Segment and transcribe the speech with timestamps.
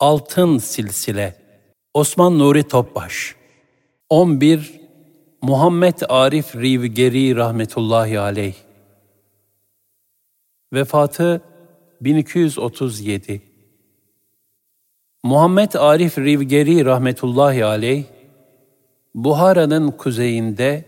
[0.00, 1.36] Altın Silsile.
[1.94, 3.36] Osman Nuri Topbaş.
[4.08, 4.80] 11
[5.42, 8.54] Muhammed Arif Rivgeri rahmetullahi aleyh.
[10.72, 11.42] Vefatı
[12.00, 13.42] 1237
[15.24, 18.04] Muhammed Arif Rivgeri rahmetullahi aleyh
[19.14, 20.84] Buhara'nın kuzeyinde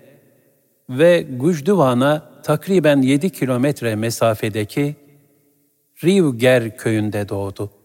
[0.90, 4.96] ve Gucduvan'a takriben 7 kilometre mesafedeki
[6.04, 7.81] Rivger köyünde doğdu.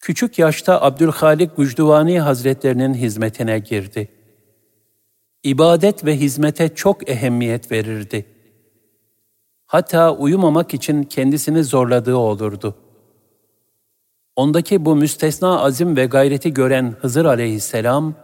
[0.00, 4.08] Küçük yaşta Abdülhalik Gucduvani Hazretlerinin hizmetine girdi.
[5.42, 8.26] İbadet ve hizmete çok ehemmiyet verirdi.
[9.66, 12.74] Hatta uyumamak için kendisini zorladığı olurdu.
[14.36, 18.14] Ondaki bu müstesna azim ve gayreti gören Hızır aleyhisselam,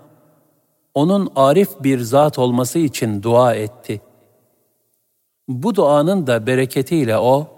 [0.95, 4.01] onun arif bir zat olması için dua etti.
[5.49, 7.49] Bu duanın da bereketiyle o,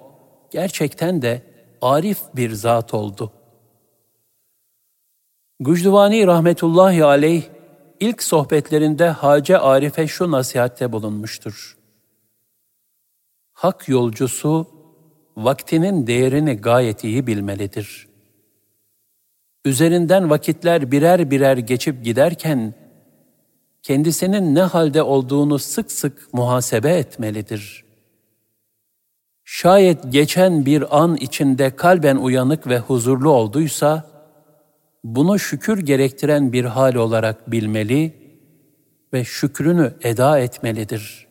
[0.50, 1.42] gerçekten de
[1.82, 3.32] arif bir zat oldu.
[5.60, 7.42] Gücduvani rahmetullahi aleyh
[8.00, 11.76] ilk sohbetlerinde Hace Arif'e şu nasihatte bulunmuştur.
[13.52, 14.66] Hak yolcusu
[15.36, 18.08] vaktinin değerini gayet iyi bilmelidir.
[19.64, 22.74] Üzerinden vakitler birer birer geçip giderken
[23.82, 27.84] kendisinin ne halde olduğunu sık sık muhasebe etmelidir.
[29.44, 34.17] Şayet geçen bir an içinde kalben uyanık ve huzurlu olduysa,
[35.04, 38.14] bunu şükür gerektiren bir hal olarak bilmeli
[39.12, 41.28] ve şükrünü eda etmelidir.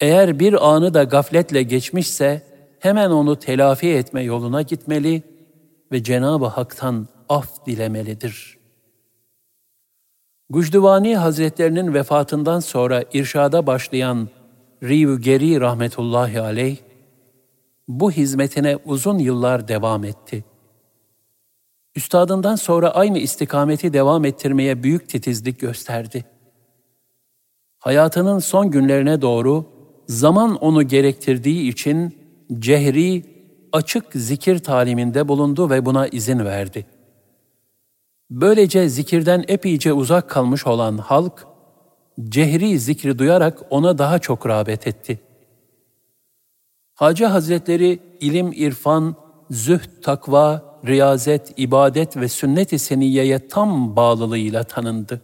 [0.00, 2.42] Eğer bir anı da gafletle geçmişse
[2.78, 5.22] hemen onu telafi etme yoluna gitmeli
[5.92, 8.58] ve Cenab-ı Hak'tan af dilemelidir.
[10.50, 14.28] Gucduvani Hazretlerinin vefatından sonra irşada başlayan
[14.82, 16.76] Rivgeri rahmetullahi aleyh,
[17.88, 20.53] bu hizmetine uzun yıllar devam etti.''
[21.96, 26.24] Üstadından sonra aynı istikameti devam ettirmeye büyük titizlik gösterdi.
[27.78, 29.66] Hayatının son günlerine doğru
[30.08, 32.18] zaman onu gerektirdiği için
[32.58, 33.22] cehri,
[33.72, 36.86] açık zikir taliminde bulundu ve buna izin verdi.
[38.30, 41.46] Böylece zikirden epeyce uzak kalmış olan halk,
[42.28, 45.20] cehri zikri duyarak ona daha çok rağbet etti.
[46.94, 49.14] Hacı Hazretleri ilim, irfan,
[49.50, 55.20] zühd, takva, riyazet, ibadet ve sünnet-i seniyeye tam bağlılığıyla tanındı.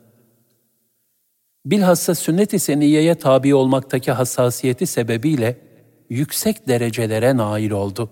[1.67, 5.57] Bilhassa sünnet-i seniyeye tabi olmaktaki hassasiyeti sebebiyle
[6.11, 8.11] yüksek derecelere nail oldu.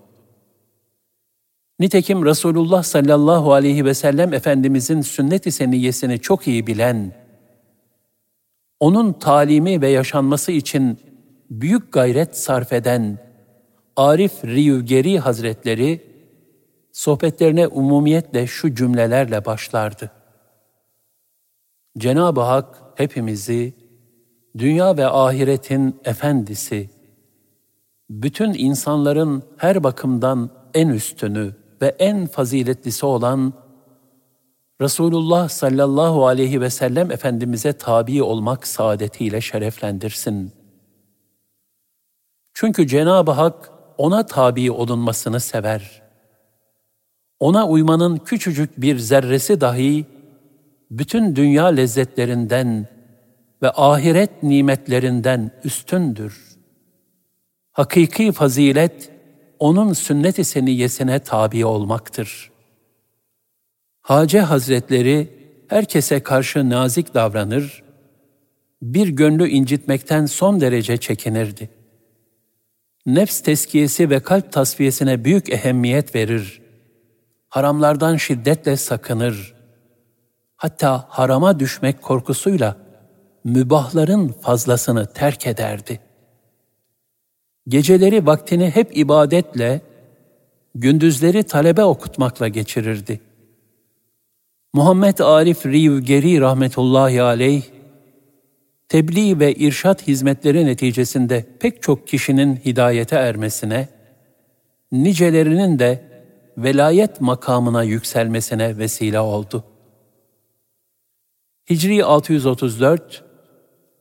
[1.81, 7.13] Nitekim Resulullah sallallahu aleyhi ve sellem Efendimizin sünnet-i seniyesini çok iyi bilen,
[8.81, 10.99] onun talimi ve yaşanması için
[11.51, 13.19] büyük gayret sarf eden
[13.97, 16.08] Arif Riyügeri Hazretleri,
[16.99, 20.11] sohbetlerine umumiyetle şu cümlelerle başlardı.
[21.99, 23.75] Cenab-ı Hak hepimizi
[24.59, 26.91] dünya ve ahiretin efendisi,
[28.11, 33.53] bütün insanların her bakımdan en üstünü ve en faziletlisi olan
[34.81, 40.53] Resulullah sallallahu aleyhi ve sellem Efendimiz'e tabi olmak saadetiyle şereflendirsin.
[42.55, 46.08] Çünkü Cenab-ı Hak ona tabi olunmasını sever.''
[47.41, 50.07] Ona uymanın küçücük bir zerresi dahi
[50.91, 52.89] bütün dünya lezzetlerinden
[53.63, 56.49] ve ahiret nimetlerinden üstündür.
[57.73, 59.11] Hakiki fazilet
[59.59, 62.51] onun sünnet-i seniyesine tabi olmaktır.
[64.01, 65.29] Hace Hazretleri
[65.69, 67.83] herkese karşı nazik davranır,
[68.83, 71.71] bir gönlü incitmekten son derece çekinirdi.
[73.07, 76.68] Nefs teskiyesi ve kalp tasfiyesine büyük ehemmiyet verir
[77.49, 79.55] haramlardan şiddetle sakınır.
[80.57, 82.77] Hatta harama düşmek korkusuyla
[83.45, 86.01] mübahların fazlasını terk ederdi.
[87.69, 89.81] Geceleri vaktini hep ibadetle,
[90.75, 93.21] gündüzleri talebe okutmakla geçirirdi.
[94.73, 97.63] Muhammed Arif Rivgeri rahmetullahi aleyh,
[98.89, 103.89] tebliğ ve irşat hizmetleri neticesinde pek çok kişinin hidayete ermesine,
[104.93, 106.08] nicelerinin de
[106.63, 109.65] velayet makamına yükselmesine vesile oldu.
[111.71, 113.25] Hicri 634,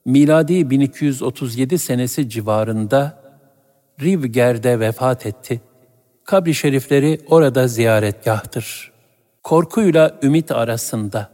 [0.06, 3.24] miladi 1237 senesi civarında
[4.01, 5.62] Rivger'de vefat etti.
[6.24, 8.92] Kabri şerifleri orada ziyaretgahtır.
[9.44, 11.31] Korkuyla ümit arasında.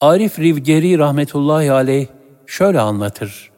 [0.00, 2.06] Arif Rivgeri rahmetullahi aleyh
[2.46, 3.50] şöyle anlatır.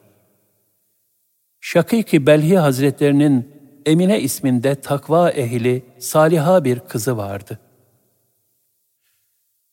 [1.61, 7.59] Şakiki Belhi Hazretlerinin Emine isminde takva ehli, saliha bir kızı vardı.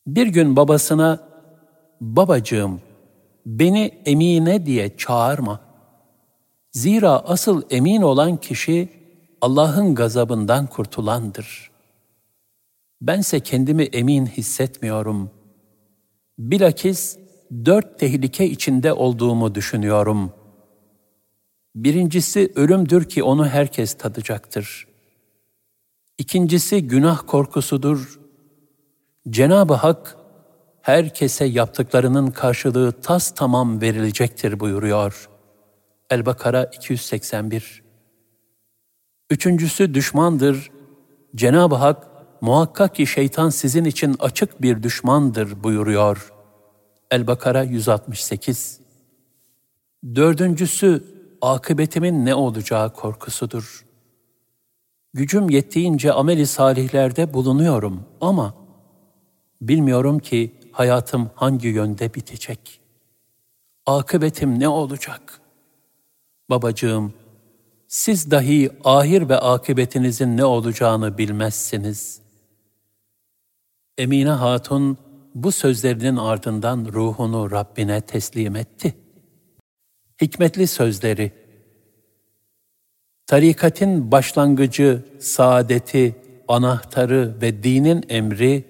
[0.07, 1.19] Bir gün babasına,
[2.01, 2.81] babacığım,
[3.45, 5.59] beni Emine diye çağırma.
[6.71, 8.89] Zira asıl emin olan kişi
[9.41, 11.71] Allah'ın gazabından kurtulandır.
[13.01, 15.31] Bense kendimi emin hissetmiyorum.
[16.39, 17.17] Bilakis
[17.65, 20.31] dört tehlike içinde olduğumu düşünüyorum.
[21.77, 24.87] Birincisi ölümdür ki onu herkes tadacaktır.
[26.17, 28.19] İkincisi günah korkusudur.
[29.29, 30.17] Cenab-ı Hak
[30.81, 35.29] herkese yaptıklarının karşılığı tas tamam verilecektir buyuruyor.
[36.09, 37.83] El-Bakara 281
[39.29, 40.71] Üçüncüsü düşmandır.
[41.35, 42.07] Cenab-ı Hak
[42.41, 46.33] muhakkak ki şeytan sizin için açık bir düşmandır buyuruyor.
[47.11, 48.79] El-Bakara 168
[50.15, 53.85] Dördüncüsü akıbetimin ne olacağı korkusudur.
[55.13, 58.53] Gücüm yettiğince ameli salihlerde bulunuyorum ama
[59.61, 62.79] bilmiyorum ki hayatım hangi yönde bitecek.
[63.85, 65.41] Akıbetim ne olacak?
[66.49, 67.13] Babacığım,
[67.87, 72.21] siz dahi ahir ve akıbetinizin ne olacağını bilmezsiniz.
[73.97, 74.97] Emine Hatun
[75.35, 79.06] bu sözlerinin ardından ruhunu Rabbine teslim etti.
[80.21, 81.31] Hikmetli sözleri
[83.25, 86.15] Tarikatin başlangıcı, saadeti,
[86.47, 88.63] anahtarı ve dinin emri,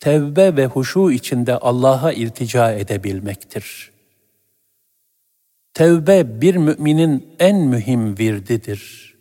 [0.00, 3.92] tevbe ve huşu içinde Allah'a iltica edebilmektir.''
[5.74, 9.14] Tevbe bir müminin en mühim virdidir.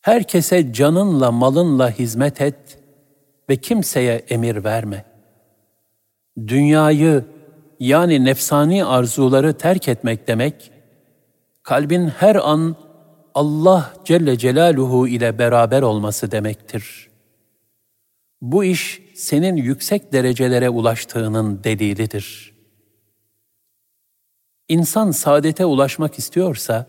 [0.00, 2.78] Herkese canınla malınla hizmet et
[3.50, 5.04] ve kimseye emir verme.
[6.46, 7.24] Dünyayı
[7.80, 10.70] yani nefsani arzuları terk etmek demek,
[11.62, 12.76] kalbin her an
[13.34, 17.10] Allah Celle Celaluhu ile beraber olması demektir.
[18.42, 22.54] Bu iş senin yüksek derecelere ulaştığının delilidir.''
[24.68, 26.86] İnsan saadete ulaşmak istiyorsa,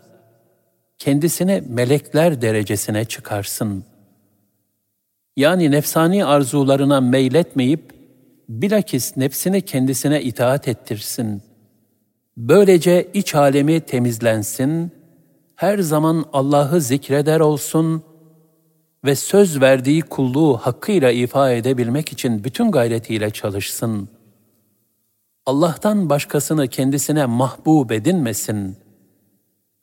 [0.98, 3.84] kendisine melekler derecesine çıkarsın.
[5.36, 7.94] Yani nefsani arzularına meyletmeyip,
[8.48, 11.42] bilakis nefsini kendisine itaat ettirsin.
[12.36, 14.92] Böylece iç alemi temizlensin,
[15.56, 18.02] her zaman Allah'ı zikreder olsun
[19.04, 24.16] ve söz verdiği kulluğu hakkıyla ifa edebilmek için bütün gayretiyle çalışsın.''
[25.46, 28.76] Allah'tan başkasını kendisine mahbub edinmesin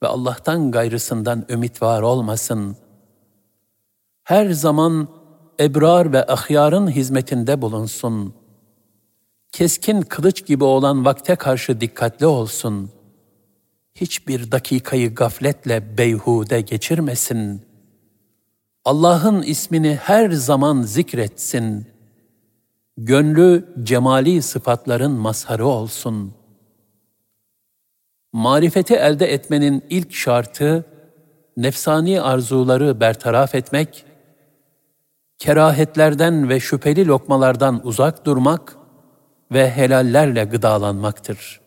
[0.02, 2.76] ve Allah'tan gayrısından ümit var olmasın.
[4.24, 5.08] Her zaman
[5.60, 8.34] ebrar ve ahyarın hizmetinde bulunsun.
[9.54, 12.90] Keskin kılıç gibi olan vakte karşı dikkatli olsun.
[13.94, 17.62] Hiçbir dakikayı gafletle beyhude geçirmesin.
[18.84, 21.86] Allah'ın ismini her zaman zikretsin.''
[22.96, 26.34] Gönlü cemali sıfatların mazharı olsun.
[28.32, 30.84] Marifeti elde etmenin ilk şartı,
[31.56, 34.04] nefsani arzuları bertaraf etmek,
[35.38, 38.83] kerahetlerden ve şüpheli lokmalardan uzak durmak
[39.52, 41.60] ve helallerle gıdalanmaktır.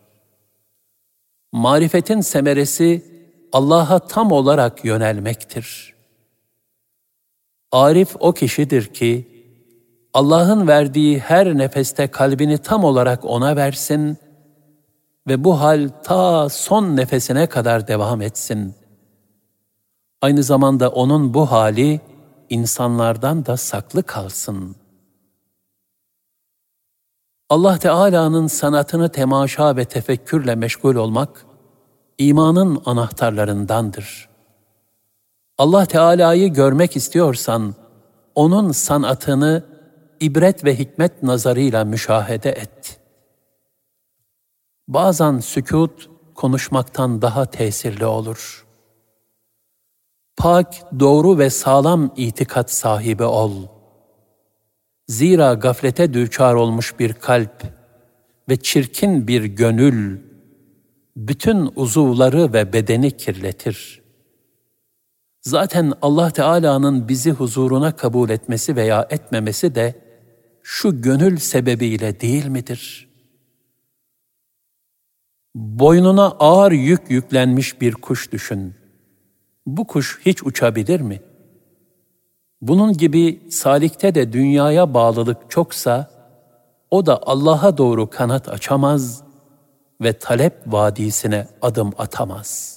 [1.51, 3.05] Marifetin semeresi
[3.51, 5.95] Allah'a tam olarak yönelmektir.
[7.71, 9.37] Arif o kişidir ki,
[10.13, 14.17] Allah'ın verdiği her nefeste kalbini tam olarak ona versin
[15.27, 18.75] ve bu hal ta son nefesine kadar devam etsin.
[20.21, 22.01] Aynı zamanda onun bu hali
[22.49, 24.75] insanlardan da saklı kalsın.
[27.49, 31.45] Allah Teala'nın sanatını temaşa ve tefekkürle meşgul olmak
[32.17, 34.29] imanın anahtarlarındandır.
[35.57, 37.75] Allah Teala'yı görmek istiyorsan
[38.35, 39.63] onun sanatını
[40.19, 42.99] ibret ve hikmet nazarıyla müşahede et.
[44.87, 48.67] Bazen sükut konuşmaktan daha tesirli olur.
[50.37, 53.76] Pak, doğru ve sağlam itikat sahibi ol.
[55.07, 57.63] Zira gaflete düçar olmuş bir kalp
[58.49, 60.19] ve çirkin bir gönül,
[61.17, 64.07] bütün uzuvları ve bedeni kirletir.''
[65.47, 69.95] Zaten Allah Teala'nın bizi huzuruna kabul etmesi veya etmemesi de
[70.63, 73.09] şu gönül sebebiyle değil midir?
[75.55, 78.75] Boynuna ağır yük yüklenmiş bir kuş düşün.
[79.65, 81.21] Bu kuş hiç uçabilir mi?
[82.61, 86.09] Bunun gibi salikte de dünyaya bağlılık çoksa,
[86.91, 89.23] o da Allah'a doğru kanat açamaz
[90.01, 92.76] ve talep vadisine adım atamaz.''